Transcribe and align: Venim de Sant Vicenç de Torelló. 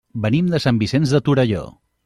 Venim 0.21 0.47
de 0.53 0.61
Sant 0.65 0.81
Vicenç 0.85 1.15
de 1.17 1.23
Torelló. 1.29 1.63